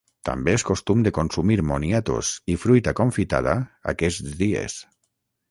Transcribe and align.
També 0.27 0.53
és 0.59 0.63
costum 0.69 1.03
de 1.07 1.11
consumir 1.17 1.57
moniatos 1.71 2.31
i 2.55 2.57
fruita 2.65 2.95
confitada 3.01 3.55
aquests 3.95 4.35
dies. 4.43 4.81